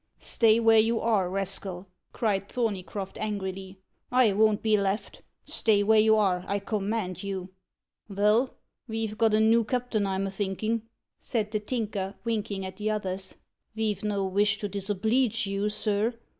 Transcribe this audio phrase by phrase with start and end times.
[0.17, 3.77] "Stay where you are, rascal!" cried Thorneycroft angrily.
[4.11, 5.21] "I won't be left.
[5.45, 7.49] Stay where you are, I command you!"
[8.09, 8.55] "Vell,
[8.87, 10.81] ve've got a noo captain, I'm a thinkin',"
[11.19, 13.35] said the Tinker, winking at the others.
[13.75, 16.15] "Ve've no vish to disobleege you, sir.